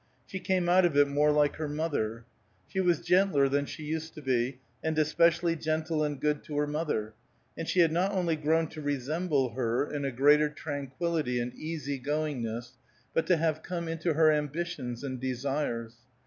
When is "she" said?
0.25-0.39, 2.67-2.79, 3.67-3.83, 7.67-7.81